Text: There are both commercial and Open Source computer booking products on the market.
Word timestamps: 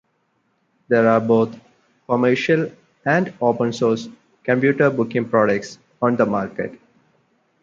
There 0.87 1.07
are 1.07 1.21
both 1.21 1.55
commercial 2.07 2.71
and 3.05 3.31
Open 3.39 3.71
Source 3.71 4.09
computer 4.43 4.89
booking 4.89 5.29
products 5.29 5.77
on 6.01 6.15
the 6.15 6.25
market. 6.25 6.73